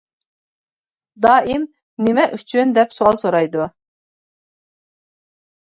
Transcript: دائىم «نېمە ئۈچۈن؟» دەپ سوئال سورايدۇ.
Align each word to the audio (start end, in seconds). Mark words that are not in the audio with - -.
دائىم 1.25 1.67
«نېمە 2.07 2.25
ئۈچۈن؟» 2.39 2.73
دەپ 2.79 2.99
سوئال 2.99 3.21
سورايدۇ. 3.25 3.71